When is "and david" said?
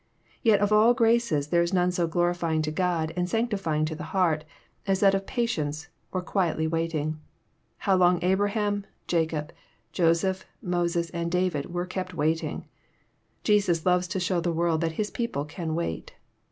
11.11-11.71